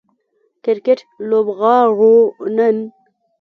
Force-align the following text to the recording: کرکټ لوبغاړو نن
کرکټ 0.63 0.99
لوبغاړو 1.29 2.13
نن 2.55 2.77